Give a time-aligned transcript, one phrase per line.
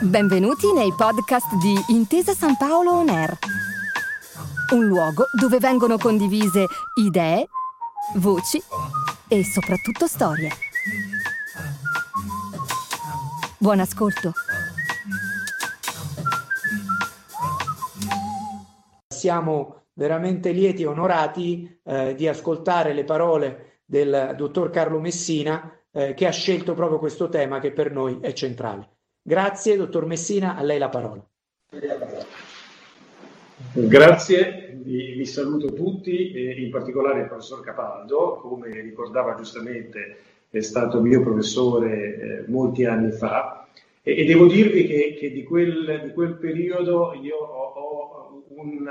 [0.00, 3.36] Benvenuti nei podcast di Intesa San Paolo On Air,
[4.72, 7.48] un luogo dove vengono condivise idee,
[8.14, 8.62] voci
[9.28, 10.50] e soprattutto storie.
[13.58, 14.32] Buon ascolto.
[19.08, 26.12] Siamo veramente lieti e onorati eh, di ascoltare le parole del dottor Carlo Messina eh,
[26.12, 28.88] che ha scelto proprio questo tema che per noi è centrale.
[29.22, 31.26] Grazie, dottor Messina, a lei la parola.
[33.72, 40.18] Grazie, vi, vi saluto tutti, e in particolare il professor Capaldo, come ricordava giustamente
[40.50, 43.66] è stato mio professore eh, molti anni fa
[44.02, 48.88] e, e devo dirvi che, che di, quel, di, quel, periodo io ho, ho un,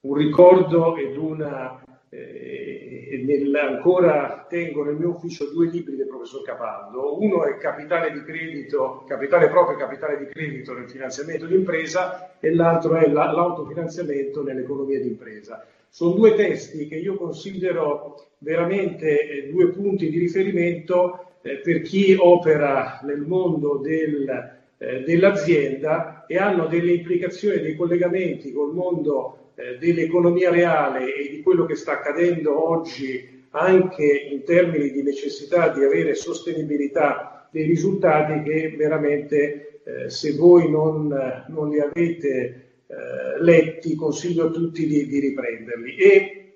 [0.00, 2.85] un, ricordo ed una eh,
[3.24, 7.20] nel, ancora tengo nel mio ufficio due libri del professor Capaldo.
[7.20, 12.54] Uno è Capitale di credito, capitale proprio e capitale di credito nel finanziamento d'impresa e
[12.54, 15.64] l'altro è la, l'autofinanziamento nell'economia d'impresa.
[15.88, 22.14] Sono due testi che io considero veramente eh, due punti di riferimento eh, per chi
[22.18, 24.28] opera nel mondo del,
[24.76, 31.42] eh, dell'azienda e hanno delle implicazioni, dei collegamenti col mondo eh, dell'economia reale e di
[31.42, 38.42] quello che sta accadendo oggi anche in termini di necessità di avere sostenibilità dei risultati
[38.42, 45.06] che veramente eh, se voi non, non li avete eh, letti consiglio a tutti di,
[45.06, 45.96] di, riprenderli.
[45.96, 46.54] E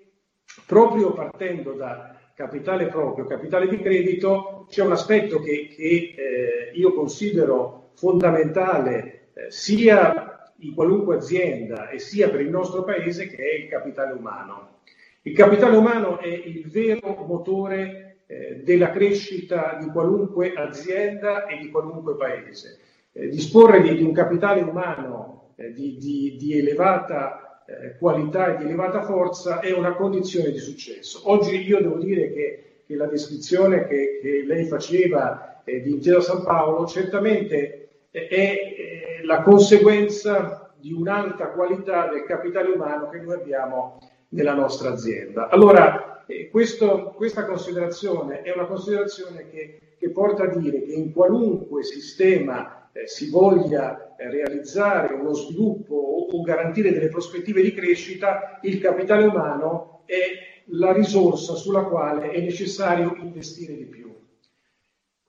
[0.67, 6.93] proprio partendo da capitale proprio, capitale di credito, c'è un aspetto che, che eh, io
[6.93, 10.30] considero fondamentale eh, sia
[10.61, 14.79] in qualunque azienda e sia per il nostro paese che è il capitale umano.
[15.23, 21.71] Il capitale umano è il vero motore eh, della crescita di qualunque azienda e di
[21.71, 22.79] qualunque paese.
[23.13, 28.59] Eh, disporre di, di, un capitale umano eh, di, di, di, elevata eh, qualità e
[28.59, 31.23] di elevata forza è una condizione di successo.
[31.25, 36.21] Oggi io devo dire che, che la descrizione che, che lei faceva eh, di Intero
[36.21, 38.29] San Paolo certamente è
[39.25, 43.99] la conseguenza di un'alta qualità del capitale umano che noi abbiamo
[44.31, 45.49] nella nostra azienda.
[45.49, 51.13] Allora, eh, questo, questa considerazione è una considerazione che, che, porta a dire che in
[51.13, 57.75] qualunque sistema eh, si voglia eh, realizzare uno sviluppo o, o garantire delle prospettive di
[57.75, 64.15] crescita, il capitale umano è la risorsa sulla quale è necessario investire di più.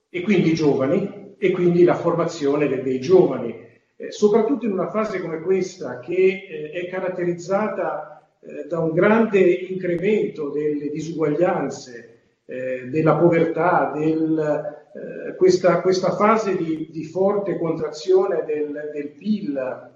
[0.08, 3.61] E quindi i giovani, e quindi la formazione dei, dei giovani,
[4.10, 10.50] soprattutto in una fase come questa che eh, è caratterizzata eh, da un grande incremento
[10.50, 18.90] delle disuguaglianze, eh, della povertà, del, eh, questa, questa, fase di, di forte contrazione del,
[18.92, 19.90] del PIL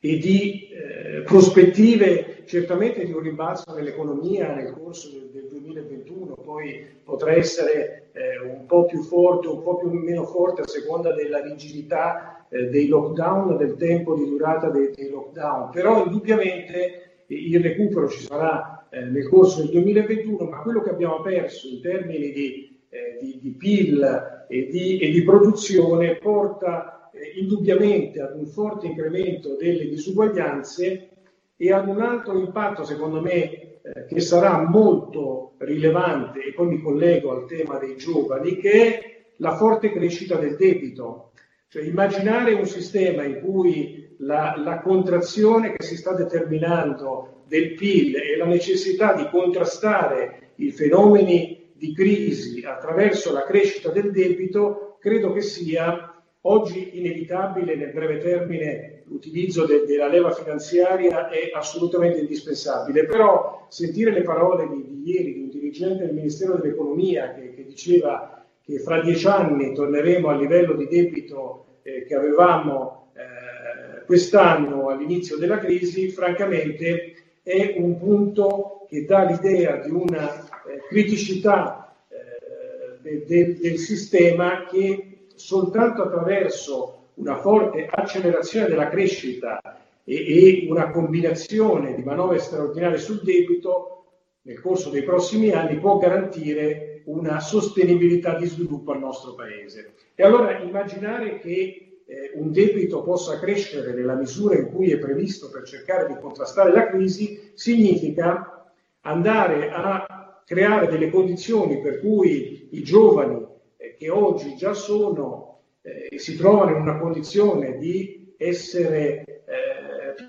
[0.00, 6.86] e di eh, prospettive certamente di un ribalzo nell'economia nel corso del, del 2021, poi
[7.04, 11.42] potrà essere eh, un po' più forte, un po' più meno forte a seconda della
[11.42, 18.08] rigidità eh, dei lockdown, del tempo di durata dei, dei lockdown, però indubbiamente il recupero
[18.08, 22.80] ci sarà eh, nel corso del 2021, ma quello che abbiamo perso in termini di,
[22.88, 28.86] eh, di, di PIL e di, e di produzione porta eh, indubbiamente ad un forte
[28.86, 31.08] incremento delle disuguaglianze
[31.56, 36.80] e ad un altro impatto, secondo me, eh, che sarà molto rilevante, e poi mi
[36.80, 39.00] collego al tema dei giovani, che è
[39.38, 41.27] la forte crescita del debito.
[41.68, 48.16] Cioè immaginare un sistema in cui la, la contrazione che si sta determinando del PIL
[48.16, 55.32] e la necessità di contrastare i fenomeni di crisi attraverso la crescita del debito, credo
[55.32, 63.04] che sia Oggi inevitabile nel breve termine l'utilizzo de- della leva finanziaria è assolutamente indispensabile,
[63.06, 67.64] però sentire le parole di, di ieri di un dirigente del Ministero dell'Economia che, che,
[67.64, 68.37] diceva
[68.68, 75.38] che fra dieci anni torneremo al livello di debito eh, che avevamo eh, quest'anno all'inizio
[75.38, 83.24] della crisi, francamente è un punto che dà l'idea di una eh, criticità eh, de-
[83.24, 91.94] de- del sistema che soltanto attraverso una forte accelerazione della crescita e, e una combinazione
[91.94, 93.94] di manovre straordinarie sul debito
[94.42, 99.94] nel corso dei prossimi anni può garantire una sostenibilità di sviluppo al nostro Paese.
[100.14, 105.50] E allora immaginare che eh, un debito possa crescere nella misura in cui è previsto
[105.50, 108.72] per cercare di contrastare la crisi significa
[109.02, 113.46] andare a creare delle condizioni per cui i giovani
[113.76, 119.37] eh, che oggi già sono eh, si trovano in una condizione di essere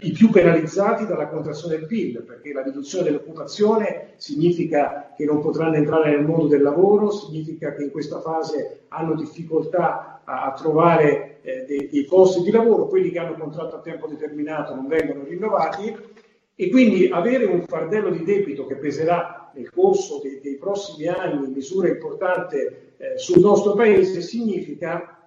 [0.02, 5.76] i più penalizzati dalla contrazione del PIL, perché la riduzione dell'occupazione significa che non potranno
[5.76, 11.40] entrare nel mondo del lavoro, significa che in questa fase hanno difficoltà a, a trovare
[11.42, 15.24] eh, dei, dei posti di lavoro, quelli che hanno contratto a tempo determinato non vengono
[15.24, 15.96] rinnovati
[16.56, 21.46] e quindi avere un fardello di debito che peserà nel corso dei, dei prossimi anni
[21.46, 25.19] in misura importante eh, sul nostro paese significa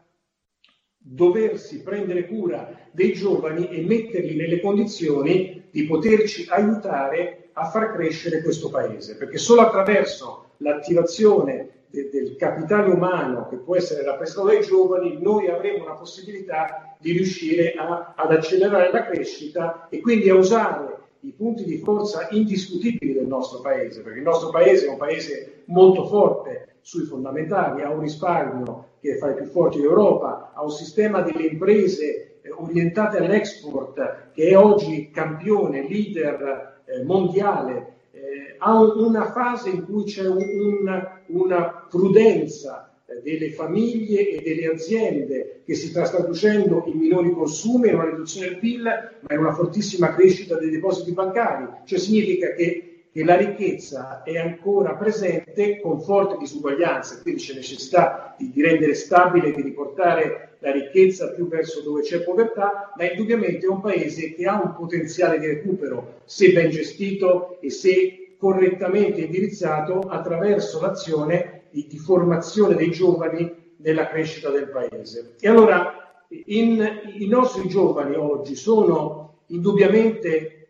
[1.03, 8.41] doversi prendere cura dei giovani e metterli nelle condizioni di poterci aiutare a far crescere
[8.43, 14.63] questo paese, perché solo attraverso l'attivazione de- del capitale umano che può essere rappresentato dai
[14.63, 20.35] giovani noi avremo la possibilità di riuscire a- ad accelerare la crescita e quindi a
[20.35, 24.97] usare i punti di forza indiscutibili del nostro paese, perché il nostro paese è un
[24.97, 30.53] paese molto forte sui fondamentali, ha un risparmio che è fra i più forti d'Europa,
[30.55, 37.95] ha un sistema delle imprese eh, orientate all'export che è oggi campione, leader eh, mondiale,
[38.13, 42.93] eh, ha un, una fase in cui c'è un, un, una prudenza
[43.23, 48.49] delle famiglie e delle aziende che si sta traducendo in minori consumi, in una riduzione
[48.49, 51.67] del PIL, ma in una fortissima crescita dei depositi bancari.
[51.85, 58.35] Cioè significa che che la ricchezza è ancora presente con forte disuguaglianza, quindi c'è necessità
[58.39, 63.67] di, di, rendere stabile di riportare la ricchezza più verso dove c'è povertà, ma indubbiamente
[63.67, 69.21] è un paese che ha un potenziale di recupero se ben gestito e se correttamente
[69.21, 75.35] indirizzato attraverso l'azione di, di formazione dei giovani nella crescita del paese.
[75.39, 76.83] E allora in,
[77.19, 80.62] i nostri giovani oggi sono indubbiamente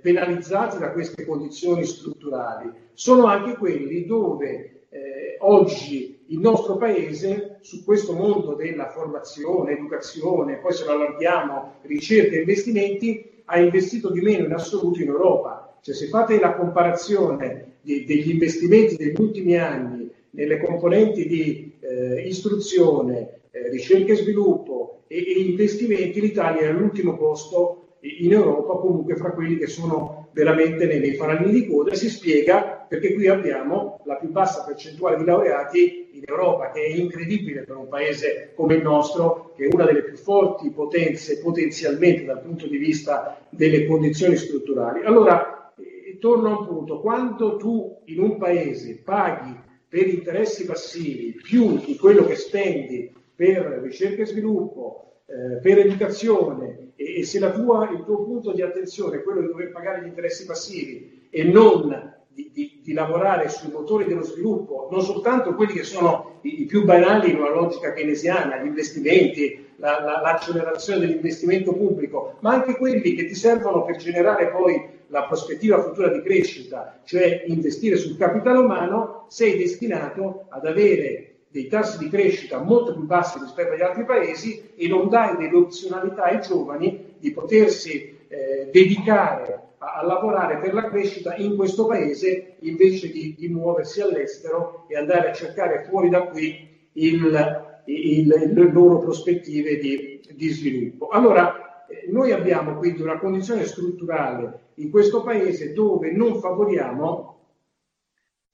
[0.00, 7.84] penalizzati da queste condizioni strutturali sono anche quelli dove eh, oggi il nostro paese su
[7.84, 14.20] questo mondo della formazione, educazione, poi se lo allarghiamo ricerca e investimenti, ha investito di
[14.20, 15.78] meno in assoluto in Europa.
[15.80, 22.26] Cioè se fate la comparazione di, degli investimenti degli ultimi anni nelle componenti di eh,
[22.26, 29.16] istruzione, eh, ricerca e sviluppo e, e investimenti, l'Italia è all'ultimo posto in Europa comunque
[29.16, 34.00] fra quelli che sono veramente nei, nei fanalini di coda si spiega perché qui abbiamo
[34.04, 38.74] la più bassa percentuale di laureati in Europa, che è incredibile per un paese come
[38.74, 43.86] il nostro, che è una delle più forti potenze potenzialmente dal punto di vista delle
[43.86, 45.04] condizioni strutturali.
[45.04, 49.56] Allora, eh, torno a un punto, quando tu in un paese paghi
[49.88, 56.92] per interessi passivi più di quello che spendi per ricerca e sviluppo, eh, per educazione
[56.96, 60.08] e, e se tua, il tuo punto di attenzione è quello di dover pagare gli
[60.08, 65.74] interessi passivi e non di, di, di, lavorare sui motori dello sviluppo, non soltanto quelli
[65.74, 71.00] che sono i, i più banali in una logica keynesiana, gli investimenti, la, la, l'accelerazione
[71.00, 76.22] dell'investimento pubblico, ma anche quelli che ti servono per generare poi la prospettiva futura di
[76.22, 82.94] crescita, cioè investire sul capitale umano, sei destinato ad avere dei tassi di crescita molto
[82.94, 88.18] più bassi rispetto agli altri paesi e non dai delle opzionalità ai giovani di potersi
[88.28, 94.00] eh, dedicare a, a, lavorare per la crescita in questo paese invece di, di, muoversi
[94.00, 100.48] all'estero e andare a cercare fuori da qui il, il, le loro prospettive di, di
[100.50, 101.08] sviluppo.
[101.08, 107.39] Allora, eh, noi abbiamo quindi una condizione strutturale in questo paese dove non favoriamo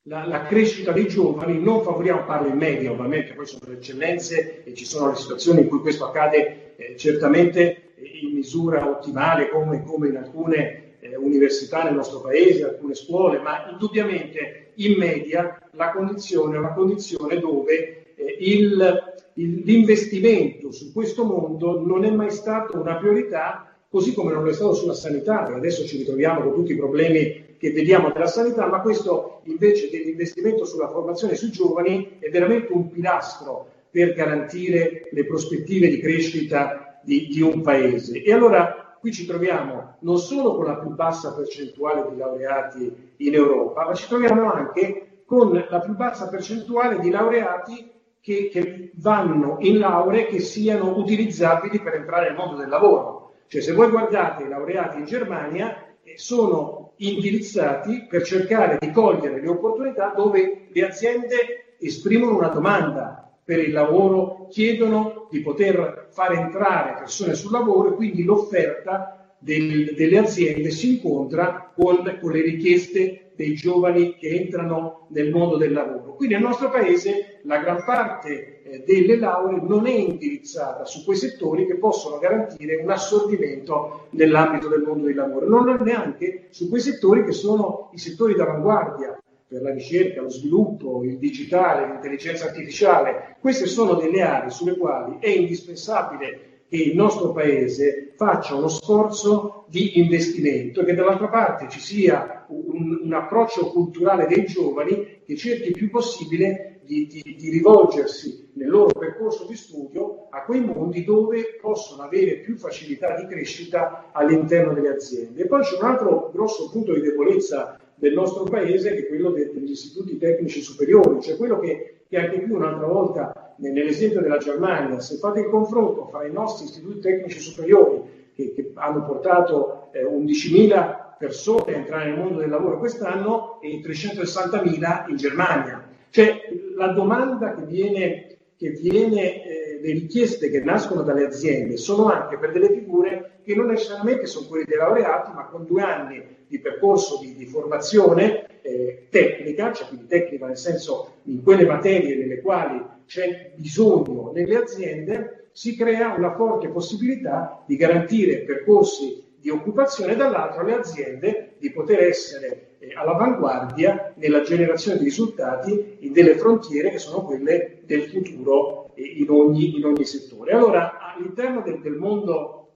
[0.08, 4.62] la, la, crescita dei giovani, non favoriamo, parlo in media ovviamente, poi sono le eccellenze
[4.64, 9.82] e ci sono le situazioni in cui questo accade eh, certamente in misura ottimale come,
[9.82, 15.90] come in alcune eh, università nel nostro paese, alcune scuole, ma indubbiamente in media la
[15.90, 22.30] condizione è una condizione dove eh, il, il, l'investimento su questo mondo non è mai
[22.30, 26.54] stato una priorità, così come non lo è stato sulla sanità, adesso ci ritroviamo con
[26.54, 32.18] tutti i problemi che vediamo della sanità, ma questo invece dell'investimento sulla formazione sui giovani
[32.18, 38.22] è veramente un pilastro per garantire le prospettive di crescita di, di un paese.
[38.22, 43.34] E allora qui ci troviamo non solo con la più bassa percentuale di laureati in
[43.34, 49.56] Europa, ma ci troviamo anche con la più bassa percentuale di laureati che, che vanno
[49.60, 53.34] in lauree che siano utilizzabili per entrare nel mondo del lavoro.
[53.46, 55.76] Cioè se voi guardate i laureati in Germania,
[56.14, 63.60] sono indirizzati per cercare di cogliere le opportunità dove le aziende esprimono una domanda per
[63.60, 70.18] il lavoro, chiedono di poter far entrare persone sul lavoro e quindi l'offerta del, delle
[70.18, 76.14] aziende si incontra con, con le richieste dei giovani che entrano nel mondo del lavoro.
[76.14, 81.16] Quindi nel nostro paese la gran parte eh, delle lauree non è indirizzata su quei
[81.16, 86.80] settori che possono garantire un assorbimento nell'ambito del mondo del lavoro, non neanche su quei
[86.80, 93.36] settori che sono i settori d'avanguardia per la ricerca, lo sviluppo, il digitale, l'intelligenza artificiale.
[93.40, 99.66] Queste sono delle aree sulle quali è indispensabile che il nostro Paese faccia uno sforzo
[99.68, 105.36] di investimento e che dall'altra parte ci sia un, un approccio culturale dei giovani che
[105.36, 110.60] cerchi il più possibile di, di, di, rivolgersi nel loro percorso di studio a quei
[110.60, 115.42] mondi dove possono avere più facilità di crescita all'interno delle aziende.
[115.42, 119.30] E poi c'è un altro grosso punto di debolezza del nostro paese che è quello
[119.30, 124.38] de, degli istituti tecnici superiori, cioè quello che, che anche qui un'altra volta nell'esempio della
[124.38, 129.88] Germania, se fate il confronto fra i nostri istituti tecnici superiori che, che hanno portato
[129.92, 135.85] eh, 11.000 persone a entrare nel mondo del lavoro quest'anno e 360.000 in Germania.
[136.10, 142.10] Cioè la domanda che viene, che viene eh, le richieste che nascono dalle aziende sono
[142.10, 146.22] anche per delle figure che non necessariamente sono quelle dei laureati, ma con due anni
[146.48, 152.16] di percorso di, di formazione eh, tecnica, cioè quindi tecnica nel senso in quelle materie
[152.16, 159.52] nelle quali c'è bisogno nelle aziende, si crea una forte possibilità di garantire percorsi di
[159.52, 166.34] occupazione, dall'altro alle aziende di poter essere eh, all'avanguardia nella generazione di risultati in delle
[166.34, 170.50] frontiere che sono quelle del futuro eh, in, ogni, in, ogni, settore.
[170.50, 172.72] Allora, all'interno del, del mondo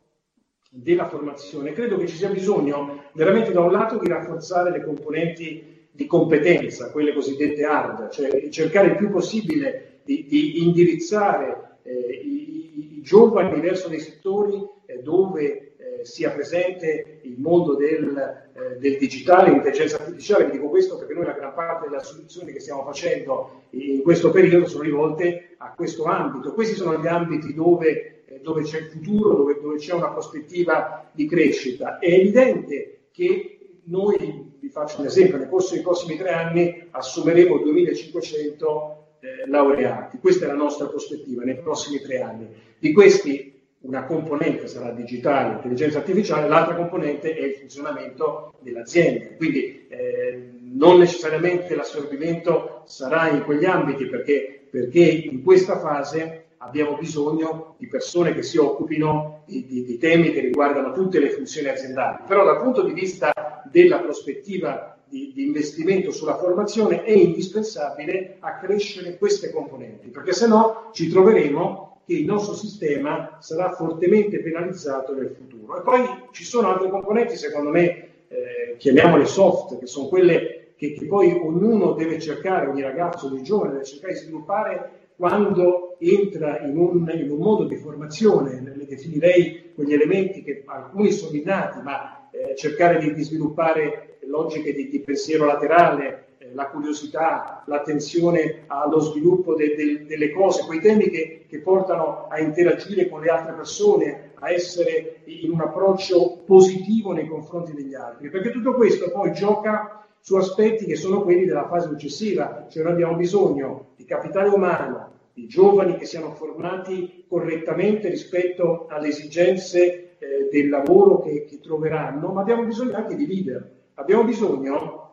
[0.71, 5.89] della formazione, credo che ci sia bisogno veramente da un lato di rafforzare le componenti
[5.91, 12.99] di competenza, quelle cosiddette hard, cioè cercare il più possibile di, di indirizzare eh, i,
[12.99, 14.55] i, giovani verso dei settori
[14.87, 15.70] eh, dove
[16.03, 18.17] sia presente il mondo del,
[18.53, 20.47] eh, del digitale, l'intelligenza artificiale.
[20.47, 24.31] Vi dico questo perché noi la gran parte delle soluzioni che stiamo facendo in questo
[24.31, 26.53] periodo sono rivolte a questo ambito.
[26.53, 31.11] Questi sono gli ambiti dove, eh, dove c'è il futuro, dove, dove c'è una prospettiva
[31.13, 31.99] di crescita.
[31.99, 37.59] È evidente che noi, vi faccio un esempio, nel corso dei prossimi tre anni assumeremo
[37.59, 40.19] 2500 eh, laureati.
[40.19, 42.49] Questa è la nostra prospettiva nei prossimi tre anni.
[42.79, 43.50] Di questi
[43.83, 49.37] una componente sarà digitale, intelligenza artificiale, l'altra componente è il funzionamento dell'azienda.
[49.37, 56.97] Quindi eh, non necessariamente l'assorbimento sarà in quegli ambiti perché, perché, in questa fase abbiamo
[56.99, 61.69] bisogno di persone che si occupino di, di, di temi che riguardano tutte le funzioni
[61.69, 62.19] aziendali.
[62.27, 63.33] Però dal punto di vista
[63.71, 70.91] della prospettiva di, di, investimento sulla formazione è indispensabile accrescere queste componenti, perché se no
[70.93, 75.79] ci troveremo che il nostro sistema sarà fortemente penalizzato nel futuro.
[75.79, 80.95] E poi ci sono altre componenti, secondo me, eh, chiamiamole soft, che sono quelle che,
[80.95, 86.61] che, poi ognuno deve cercare, ogni ragazzo, ogni giovane deve cercare di sviluppare quando entra
[86.61, 91.83] in un, in un modo di formazione, le definirei quegli elementi che alcuni sono innati,
[91.83, 99.01] ma eh, cercare di, di sviluppare logiche di, di pensiero laterale, la curiosità, l'attenzione allo
[99.01, 103.53] sviluppo de, de, delle cose, quei temi che, che portano a interagire con le altre
[103.55, 109.33] persone, a essere in un approccio positivo nei confronti degli altri, perché tutto questo poi
[109.33, 114.49] gioca su aspetti che sono quelli della fase successiva, cioè noi abbiamo bisogno di capitale
[114.49, 121.61] umano, di giovani che siano formati correttamente rispetto alle esigenze eh, del lavoro che, che
[121.61, 123.79] troveranno, ma abbiamo bisogno anche di leader.
[123.95, 125.10] Abbiamo bisogno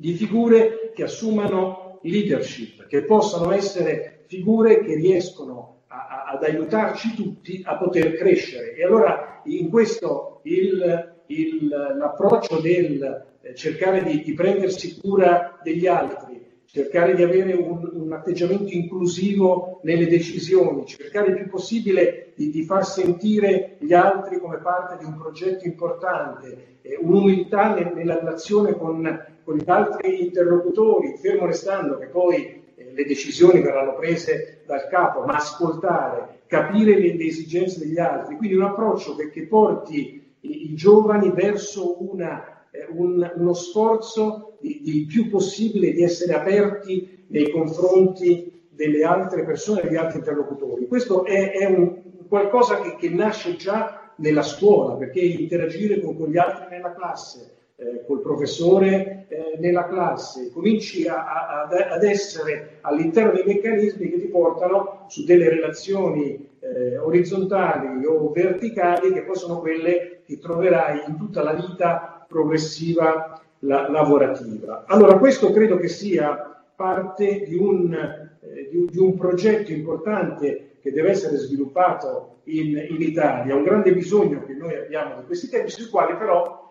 [0.00, 7.16] di figure che assumano leadership, che possano essere figure che riescono a, a, ad aiutarci
[7.16, 8.76] tutti a poter crescere.
[8.76, 15.88] E allora in questo il, il, l'approccio del eh, cercare di, di, prendersi cura degli
[15.88, 22.50] altri, cercare di avere un, un, atteggiamento inclusivo nelle decisioni, cercare il più possibile di,
[22.50, 28.76] di far sentire gli altri come parte di un progetto importante, eh, un'umiltà nella relazione
[28.76, 35.22] con, con, altri interlocutori, fermo restando che poi eh, le decisioni verranno prese dal capo,
[35.22, 40.70] ma ascoltare, capire le, le esigenze degli altri, quindi un approccio che, che porti i,
[40.70, 47.50] i, giovani verso una, eh, un, uno sforzo di più possibile di essere aperti nei
[47.50, 50.86] confronti delle altre persone, degli altri interlocutori.
[50.86, 56.28] Questo è, è un, qualcosa che, che nasce già nella scuola, perché interagire con, con
[56.28, 62.78] gli altri nella classe, eh, col professore eh, nella classe, cominci a, a, ad essere
[62.80, 69.36] all'interno dei meccanismi che ti portano su delle relazioni eh, orizzontali o verticali che poi
[69.36, 74.84] sono quelle che troverai in tutta la vita progressiva la, lavorativa.
[74.86, 80.92] Allora questo credo che sia parte di un, eh, di di un progetto importante che
[80.92, 85.68] deve essere sviluppato in, in, Italia, un grande bisogno che noi abbiamo di questi temi,
[85.68, 86.67] sui quali però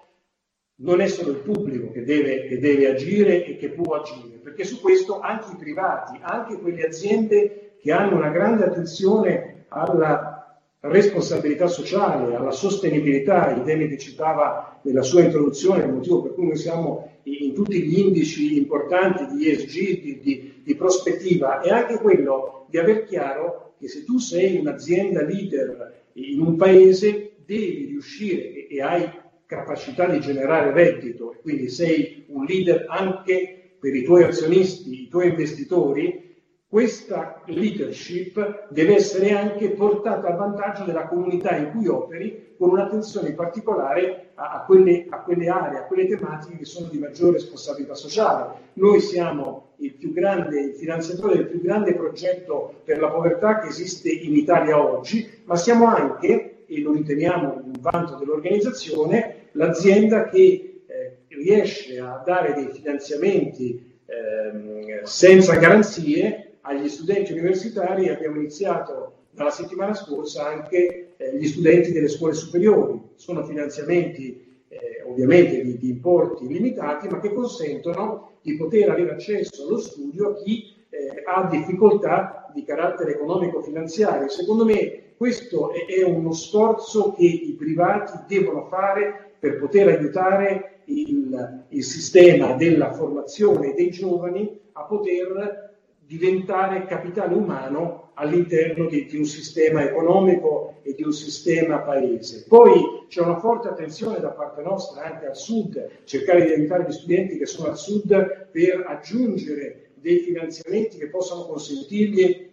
[0.79, 4.63] non è solo il pubblico che deve, che deve agire e che può agire, perché
[4.63, 10.38] su questo anche i privati, anche quelle aziende che hanno una grande attenzione alla
[10.81, 16.46] responsabilità sociale, alla sostenibilità, i temi che citava nella sua introduzione, il motivo per cui
[16.48, 21.98] noi siamo in tutti gli indici importanti di ESG, di, di, di prospettiva, è anche
[21.98, 28.67] quello di aver chiaro che se tu sei un'azienda leader in un paese, devi riuscire
[28.67, 29.10] e hai
[29.48, 35.08] capacità di generare reddito e quindi sei un leader anche per i tuoi azionisti, i
[35.08, 36.36] tuoi investitori,
[36.70, 43.32] questa leadership deve essere anche portata a vantaggio della comunità in cui operi con un'attenzione
[43.32, 47.96] particolare a, a, quelle, a, quelle, aree, a quelle tematiche che sono di maggiore responsabilità
[47.96, 48.72] sociale.
[48.74, 53.70] Noi siamo il più grande, il finanziatore del più grande progetto per la povertà che
[53.70, 60.82] esiste in Italia oggi, ma siamo anche, e lo riteniamo un vanto dell'organizzazione, l'azienda che
[60.86, 69.51] eh, riesce a dare dei finanziamenti eh, senza garanzie agli studenti universitari abbiamo iniziato dalla
[69.51, 73.00] settimana scorsa anche eh, gli studenti delle scuole superiori.
[73.16, 79.66] Sono finanziamenti eh, ovviamente di, di, importi limitati, ma che consentono di poter avere accesso
[79.66, 84.27] allo studio a chi eh, ha difficoltà di carattere economico-finanziario.
[84.27, 91.65] Secondo me questo è, uno sforzo che i privati devono fare per poter aiutare il,
[91.69, 99.25] il sistema della formazione dei giovani a poter diventare capitale umano all'interno di, di, un
[99.25, 102.45] sistema economico e di un sistema paese.
[102.47, 106.93] Poi c'è una forte attenzione da parte nostra anche al sud, cercare di aiutare gli
[106.93, 112.47] studenti che sono al sud per aggiungere dei finanziamenti che possano consentirgli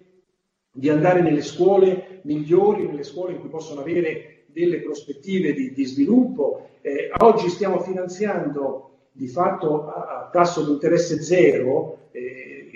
[0.77, 5.85] di andare nelle scuole migliori, nelle scuole in cui possono avere delle prospettive di, di
[5.85, 6.69] sviluppo.
[6.81, 12.71] Eh, oggi stiamo finanziando di fatto a, a tasso di interesse zero eh,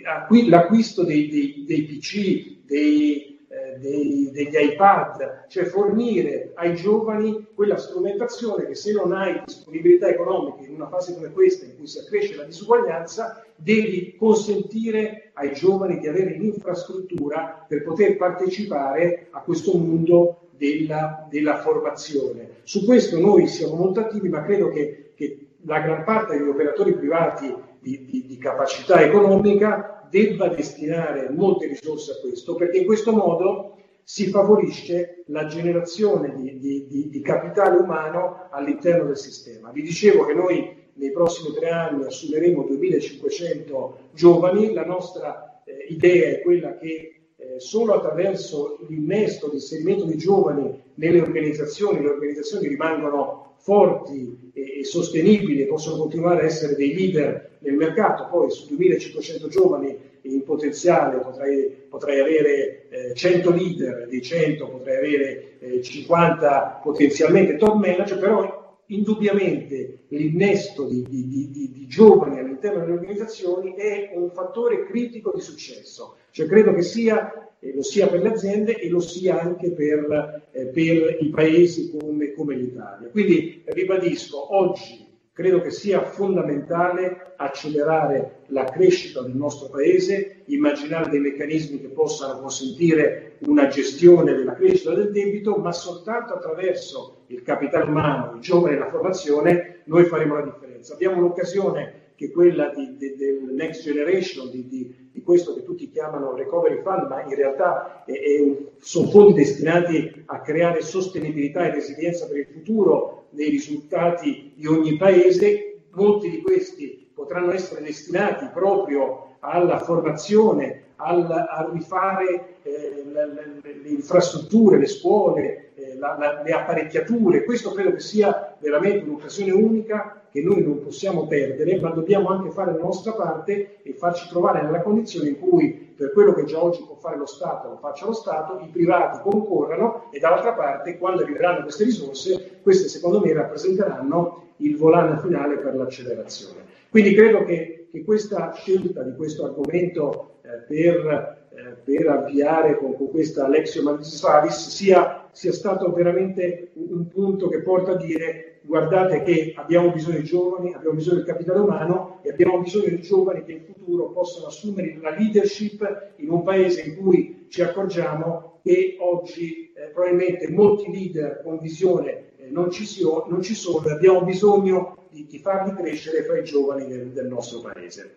[0.46, 3.37] l'acquisto dei, dei, dei PC, dei,
[3.78, 10.66] dei, degli iPad, cioè fornire ai giovani quella strumentazione che se non hai disponibilità economiche
[10.66, 15.98] in una fase come questa in cui si accresce la disuguaglianza, devi consentire ai giovani
[15.98, 22.56] di avere l'infrastruttura per poter partecipare a questo mondo della, della formazione.
[22.64, 26.94] Su questo noi siamo molto attivi, ma credo che, che la gran parte degli operatori
[26.94, 33.12] privati di, di, di capacità economica debba destinare molte risorse a questo, perché in questo
[33.12, 39.70] modo si favorisce la generazione di, di, di, di, capitale umano all'interno del sistema.
[39.70, 46.30] Vi dicevo che noi nei prossimi tre anni assumeremo 2500 giovani, la nostra eh, idea
[46.30, 53.47] è quella che eh, solo attraverso l'innesto, l'inserimento di giovani nelle organizzazioni, le organizzazioni rimangono
[53.58, 59.48] forti e, e sostenibili possono continuare a essere dei leader nel mercato, poi su 2500
[59.48, 66.80] giovani in potenziale potrei, potrei avere eh, 100 leader, dei 100 potrei avere eh, 50
[66.82, 74.10] potenzialmente top manager, però indubbiamente l'innesto di, di, di, di, giovani all'interno delle organizzazioni è
[74.14, 78.76] un fattore critico di successo, cioè credo che sia, eh, lo sia per le aziende
[78.76, 83.08] e lo sia anche per, eh, per i paesi come, come l'Italia.
[83.08, 85.06] Quindi ribadisco, oggi
[85.38, 92.40] Credo che sia fondamentale accelerare la crescita del nostro Paese, immaginare dei meccanismi che possano
[92.40, 98.74] consentire una gestione della crescita del debito, ma soltanto attraverso il capitale umano, i giovani
[98.74, 100.94] e la formazione, noi faremo la differenza.
[100.94, 106.34] Abbiamo un'occasione che quella di, di, del Next Generation, di, di, questo che tutti chiamano
[106.34, 112.26] Recovery Fund, ma in realtà è, è, sono fondi destinati a creare sostenibilità e resilienza
[112.26, 115.82] per il futuro nei risultati di ogni paese.
[115.90, 123.26] Molti di questi potranno essere destinati proprio alla formazione, al, a rifare eh, le,
[123.62, 127.44] le, le, infrastrutture, le scuole, eh, la, la, le apparecchiature.
[127.44, 132.50] Questo credo che sia veramente un'occasione unica che noi non possiamo perdere, ma dobbiamo anche
[132.50, 136.62] fare la nostra parte e farci trovare nella condizione in cui per quello che già
[136.62, 140.96] oggi può fare lo Stato lo faccia lo Stato, i privati concorrano e dall'altra parte
[140.96, 146.66] quando arriveranno queste risorse, queste secondo me rappresenteranno il volano finale per l'accelerazione.
[146.90, 152.96] Quindi credo che, che questa scelta di questo argomento eh, per, eh, per, avviare con,
[152.96, 159.22] con questa Lexio Magistralis sia, sia stato veramente un punto che porta a dire guardate
[159.22, 163.44] che abbiamo bisogno di giovani, abbiamo bisogno del capitale umano e abbiamo bisogno di giovani
[163.44, 168.96] che in futuro possano assumere la leadership in un paese in cui ci accorgiamo che
[169.00, 173.92] oggi eh, probabilmente molti leader con visione eh, non, ci so, non, ci sono e
[173.92, 178.16] abbiamo bisogno di, di, farli crescere fra i giovani del, del nostro paese.